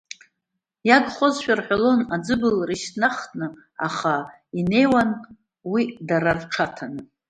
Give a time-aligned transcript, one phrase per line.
[0.87, 3.47] Иагозшәа рҳәалон аӡыблара ишьҭнахны,
[3.87, 4.13] аха
[4.59, 5.09] инеиуан
[5.71, 6.93] уи дара рҽаҭан.